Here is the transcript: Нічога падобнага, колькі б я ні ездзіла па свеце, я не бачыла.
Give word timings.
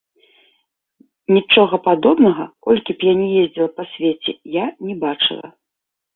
Нічога 1.35 1.75
падобнага, 1.87 2.43
колькі 2.69 2.91
б 2.97 3.09
я 3.11 3.15
ні 3.21 3.29
ездзіла 3.43 3.69
па 3.77 3.83
свеце, 3.93 4.31
я 4.57 4.65
не 4.89 4.95
бачыла. 5.07 5.47